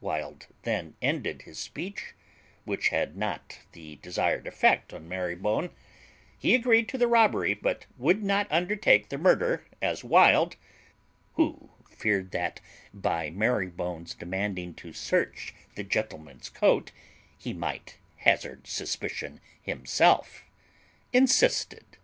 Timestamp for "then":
0.62-0.94